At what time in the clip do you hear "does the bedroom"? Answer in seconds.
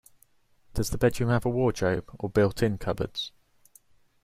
0.73-1.29